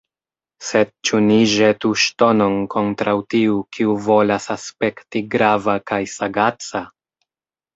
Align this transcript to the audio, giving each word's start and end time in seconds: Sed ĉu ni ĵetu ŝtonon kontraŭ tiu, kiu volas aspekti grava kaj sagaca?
Sed 0.67 0.87
ĉu 1.09 1.19
ni 1.25 1.35
ĵetu 1.51 1.91
ŝtonon 2.03 2.57
kontraŭ 2.75 3.15
tiu, 3.35 3.59
kiu 3.77 3.93
volas 4.09 4.49
aspekti 4.57 5.23
grava 5.37 5.77
kaj 5.93 6.01
sagaca? 6.19 6.83